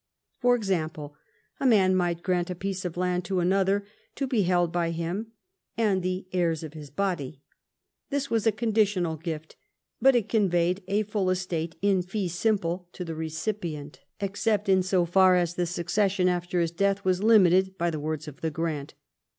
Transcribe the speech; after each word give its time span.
For 0.39 0.55
example, 0.55 1.13
a 1.59 1.65
man 1.67 1.95
might 1.95 2.23
grant 2.23 2.49
a 2.49 2.55
piece 2.55 2.85
of 2.85 2.97
land 2.97 3.23
to 3.25 3.39
another 3.39 3.85
to 4.15 4.25
be 4.25 4.41
held 4.41 4.71
by 4.71 4.89
him" 4.89 5.33
and 5.77 6.01
the 6.01 6.25
heirs 6.33 6.63
of 6.63 6.73
his 6.73 6.89
body." 6.89 7.43
This 8.09 8.27
was 8.27 8.47
a" 8.47 8.51
conditional 8.61 9.15
gift," 9.15 9.57
but 10.01 10.15
it 10.15 10.27
conveyed 10.27 10.81
a 10.87 11.03
full 11.03 11.29
estate 11.29 11.75
in 11.83 12.01
fee 12.01 12.29
simple 12.29 12.89
to 12.93 13.05
the 13.05 13.13
recipient, 13.13 13.99
128 14.21 14.23
EDWARD 14.23 14.23
I 14.23 14.25
chap. 14.25 14.31
except 14.31 14.69
in 14.69 14.81
so 14.81 15.05
far 15.05 15.35
as 15.35 15.53
the 15.53 15.67
succession 15.67 16.27
after 16.27 16.61
his 16.61 16.71
death 16.71 17.05
was 17.05 17.21
limited 17.21 17.77
by 17.77 17.91
the 17.91 17.99
words 17.99 18.27
of 18.27 18.41
the 18.41 18.49
grant. 18.49 18.95